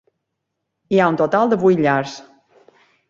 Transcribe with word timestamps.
Hi 0.95 1.01
ha 1.03 1.09
un 1.13 1.19
total 1.23 1.51
de 1.53 1.59
vuit 1.65 1.85
llars. 1.87 2.17